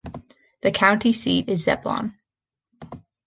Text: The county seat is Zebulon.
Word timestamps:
The 0.61 0.71
county 0.71 1.13
seat 1.13 1.47
is 1.47 1.63
Zebulon. 1.65 2.17